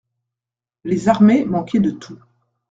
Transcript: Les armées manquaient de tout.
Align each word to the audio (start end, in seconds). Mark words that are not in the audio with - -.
Les 0.83 1.09
armées 1.09 1.45
manquaient 1.45 1.79
de 1.79 1.91
tout. 1.91 2.17